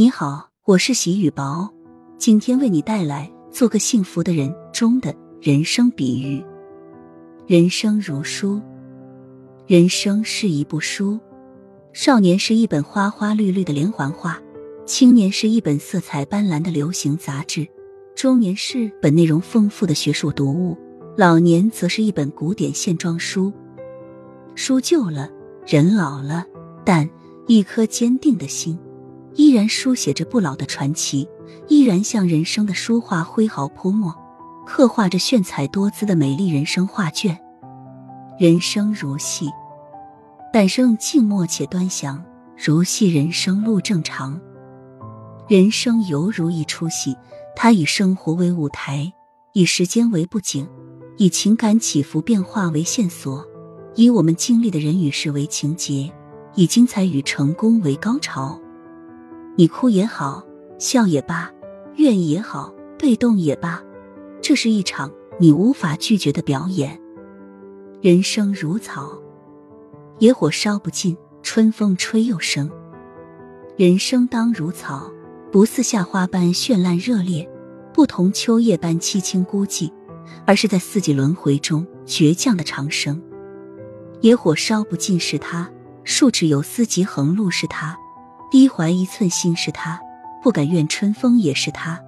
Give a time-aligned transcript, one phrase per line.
[0.00, 1.68] 你好，我是喜雨薄，
[2.16, 6.42] 今天为你带来《做个幸福的人》中的人生比喻。
[7.46, 8.62] 人生如书，
[9.66, 11.20] 人生是一部书。
[11.92, 14.40] 少年是一本花花绿绿的连环画，
[14.86, 17.68] 青年是一本色彩斑斓的流行杂志，
[18.16, 20.78] 中年是本内容丰富的学术读物，
[21.14, 23.52] 老年则是一本古典线装书。
[24.54, 25.28] 书旧了，
[25.66, 26.46] 人老了，
[26.86, 27.06] 但
[27.46, 28.78] 一颗坚定的心。
[29.34, 31.28] 依然书写着不老的传奇，
[31.68, 34.14] 依然向人生的书画挥毫泼墨，
[34.66, 37.38] 刻画着炫彩多姿的美丽人生画卷。
[38.38, 39.50] 人生如戏，
[40.52, 42.24] 诞生静默且端详，
[42.56, 44.40] 如戏人生路正常。
[45.48, 47.16] 人生犹如一出戏，
[47.54, 49.12] 它以生活为舞台，
[49.52, 50.66] 以时间为布景，
[51.18, 53.44] 以情感起伏变化为线索，
[53.94, 56.10] 以我们经历的人与事为情节，
[56.54, 58.58] 以精彩与成功为高潮。
[59.56, 60.42] 你哭也好，
[60.78, 61.50] 笑也罢，
[61.96, 63.82] 愿意也好，被动也罢，
[64.40, 66.98] 这是一场你无法拒绝的表演。
[68.00, 69.18] 人生如草，
[70.18, 72.70] 野火烧不尽，春风吹又生。
[73.76, 75.10] 人生当如草，
[75.50, 77.46] 不似夏花般绚烂热烈，
[77.92, 79.92] 不同秋叶般凄清孤寂，
[80.46, 83.20] 而是在四季轮回中倔强的长生。
[84.20, 85.70] 野火烧不尽是它，
[86.04, 87.98] 树脂有丝及横路是它。
[88.50, 90.00] 低怀一寸心是他，
[90.42, 92.00] 不敢怨春风也是他。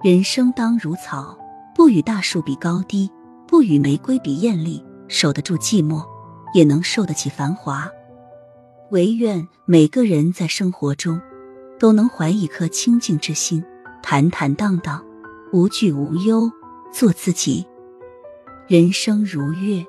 [0.00, 1.36] 人生当如草，
[1.74, 3.10] 不与大树比高低，
[3.48, 6.06] 不与玫瑰比艳丽，守得住寂寞，
[6.54, 7.90] 也能受得起繁华。
[8.92, 11.20] 唯愿每个人在生活中，
[11.80, 13.60] 都能怀一颗清净之心，
[14.00, 15.04] 坦坦荡荡，
[15.52, 16.48] 无惧无忧，
[16.92, 17.66] 做自己。
[18.68, 19.84] 人生如月，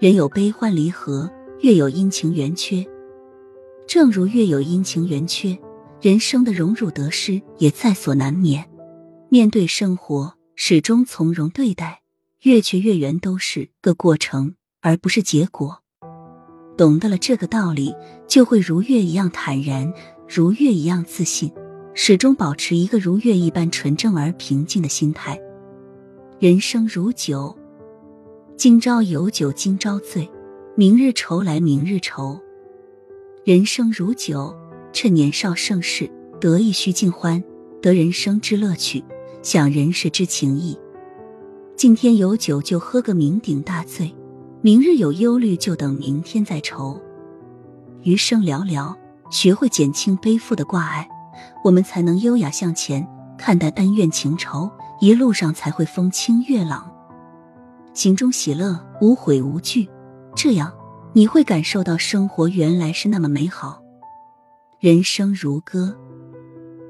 [0.00, 2.84] 人有悲欢离合，月有阴晴圆缺。
[3.88, 5.58] 正如月有阴晴圆缺，
[6.02, 8.68] 人生的荣辱得失也在所难免。
[9.30, 12.02] 面对生活，始终从容对待，
[12.42, 15.82] 月缺月圆都是个过程，而不是结果。
[16.76, 17.94] 懂得了这个道理，
[18.26, 19.90] 就会如月一样坦然，
[20.28, 21.50] 如月一样自信，
[21.94, 25.40] 始终保持一个如月一般纯正而平静的心态。
[26.38, 27.56] 人生如酒，
[28.54, 30.30] 今朝有酒今朝醉，
[30.76, 32.38] 明日愁来明日愁。
[33.48, 34.54] 人生如酒，
[34.92, 36.06] 趁年少盛世，
[36.38, 37.42] 得意须尽欢，
[37.80, 39.02] 得人生之乐趣，
[39.42, 40.78] 享人世之情谊。
[41.74, 44.14] 今天有酒就喝个酩酊大醉，
[44.60, 47.00] 明日有忧虑就等明天再愁。
[48.02, 48.94] 余生寥寥，
[49.30, 51.08] 学会减轻背负的挂碍，
[51.64, 54.70] 我们才能优雅向前，看待恩怨情仇，
[55.00, 56.92] 一路上才会风清月朗，
[57.94, 59.88] 心中喜乐，无悔无惧，
[60.36, 60.70] 这样。
[61.14, 63.82] 你会感受到生活原来是那么美好。
[64.78, 65.96] 人生如歌，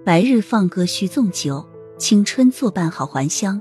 [0.05, 1.65] 白日放歌须纵酒，
[1.99, 3.61] 青春作伴好还乡。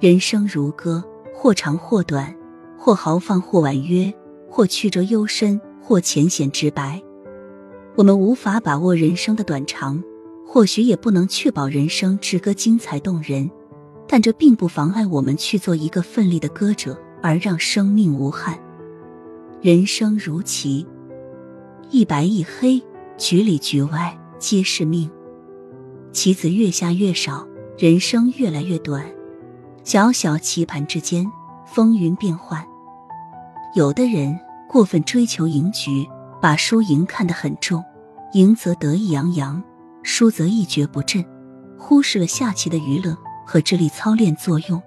[0.00, 2.34] 人生如歌，或长或短，
[2.76, 4.12] 或豪放或婉约，
[4.50, 7.00] 或曲折幽深，或浅显直白。
[7.94, 10.02] 我们无法把握人生的短长，
[10.44, 13.48] 或许也不能确保人生之歌精彩动人，
[14.08, 18.58] 但这并不妨碍我们去做一个奋力的歌者，而让生命无憾。
[19.64, 20.86] 人生如棋，
[21.88, 22.82] 一白一黑，
[23.16, 25.10] 局里局外皆是命。
[26.12, 27.48] 棋子越下越少，
[27.78, 29.10] 人生越来越短。
[29.82, 31.26] 小小棋盘之间，
[31.64, 32.62] 风云变幻。
[33.74, 34.38] 有的人
[34.68, 36.06] 过分追求赢局，
[36.42, 37.82] 把输赢看得很重，
[38.34, 39.62] 赢则得意洋洋，
[40.02, 41.24] 输则一蹶不振，
[41.78, 44.82] 忽视了下棋的娱乐和智力操练作用。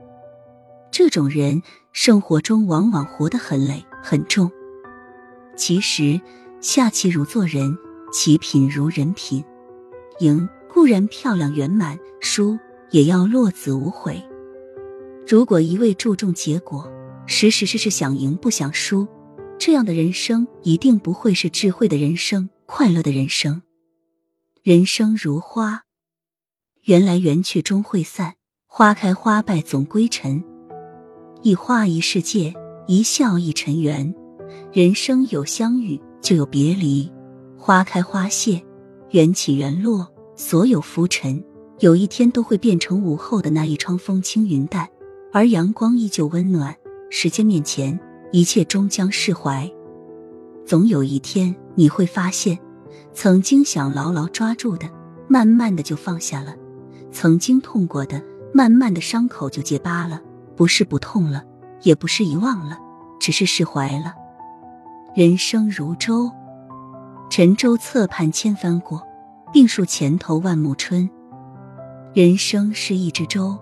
[0.92, 1.64] 这种人
[1.94, 4.48] 生活中往往活得很累很重。
[5.58, 6.22] 其实，
[6.62, 7.76] 下棋如做人，
[8.14, 9.44] 棋品如人品。
[10.20, 12.58] 赢固然漂亮圆满，输
[12.92, 14.24] 也要落子无悔。
[15.28, 16.90] 如果一味注重结果，
[17.26, 19.08] 时时事事想赢不想输，
[19.60, 23.62] 这样的人生一定不会是智慧的人生，快乐的人生。
[24.64, 25.84] 人生如花，
[26.84, 28.36] 缘来缘去终会散，
[28.68, 30.44] 花开花败总归尘。
[31.42, 32.54] 一花一世界，
[32.88, 34.14] 一笑一尘缘。
[34.72, 37.12] 人生有相遇，就有别离；
[37.58, 38.62] 花开花谢，
[39.12, 41.44] 缘起缘落，所有浮尘，
[41.80, 44.88] 有一天都会变成午后的那一窗风轻云淡，
[45.32, 46.76] 而阳光依旧温暖。
[47.10, 47.98] 时间面前，
[48.32, 49.70] 一切终将释怀。
[50.66, 52.60] 总有一天，你会发现，
[53.14, 54.90] 曾经想牢牢抓住的，
[55.28, 56.54] 慢慢的就放下了；
[57.12, 58.22] 曾经痛过的，
[58.54, 60.22] 慢慢的伤口就结疤了。
[60.56, 61.44] 不是不痛了，
[61.84, 62.80] 也不是遗忘了，
[63.20, 64.14] 只是释怀了。
[65.18, 66.32] 人生如舟，
[67.28, 69.02] 沉舟侧畔千帆过，
[69.52, 71.10] 病树前头万木春。
[72.14, 73.58] 人生是一只舟，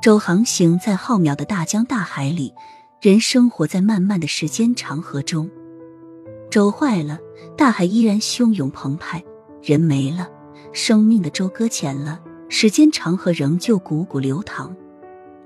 [0.00, 2.54] 舟航行在浩渺的大江大海里，
[3.02, 5.50] 人生活在漫漫的时间长河中。
[6.50, 7.18] 舟坏了，
[7.54, 9.20] 大海依然汹涌澎湃；
[9.62, 10.26] 人没了，
[10.72, 12.18] 生命的舟搁浅了，
[12.48, 14.74] 时间长河仍旧汩汩流淌。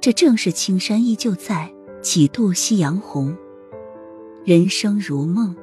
[0.01, 1.69] 这正是青山依旧在，
[2.01, 3.37] 几度夕阳红。
[4.45, 5.55] 人生如梦，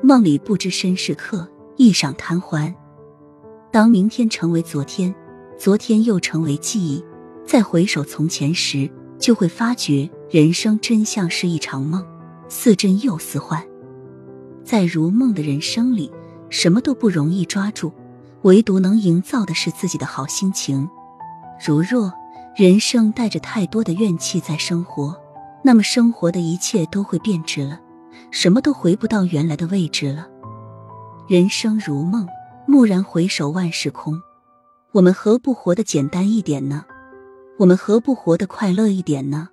[0.00, 2.72] 梦里不知身是客，一晌贪欢。
[3.72, 5.12] 当明天成为昨天，
[5.58, 7.04] 昨天又成为记忆，
[7.44, 8.88] 再回首从前时，
[9.18, 12.06] 就会发觉人生真像是一场梦，
[12.48, 13.60] 似真又似幻。
[14.62, 16.12] 在如梦的人生里，
[16.48, 17.92] 什么都不容易抓住，
[18.42, 20.88] 唯独能营造的是自己的好心情。
[21.66, 22.12] 如若
[22.56, 25.16] 人生带着太多的怨气在生活。
[25.62, 27.78] 那么生活的一切都会变质了，
[28.30, 30.26] 什么都回不到原来的位置了。
[31.28, 32.26] 人生如梦，
[32.66, 34.20] 蓦然回首，万事空。
[34.92, 36.84] 我们何不活得简单一点呢？
[37.58, 39.48] 我们何不活得快乐一点呢？